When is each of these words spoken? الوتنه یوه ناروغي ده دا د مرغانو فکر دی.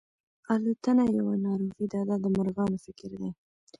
الوتنه 0.53 1.03
یوه 1.17 1.33
ناروغي 1.45 1.85
ده 1.93 1.99
دا 2.09 2.15
د 2.23 2.25
مرغانو 2.35 2.77
فکر 2.85 3.11
دی. 3.19 3.29